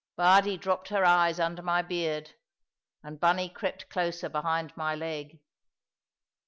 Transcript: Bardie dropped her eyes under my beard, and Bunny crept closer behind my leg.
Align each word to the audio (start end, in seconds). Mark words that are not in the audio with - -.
Bardie 0.17 0.57
dropped 0.57 0.87
her 0.89 1.05
eyes 1.05 1.39
under 1.39 1.61
my 1.61 1.83
beard, 1.83 2.31
and 3.03 3.19
Bunny 3.19 3.49
crept 3.49 3.87
closer 3.87 4.29
behind 4.29 4.75
my 4.75 4.95
leg. 4.95 5.37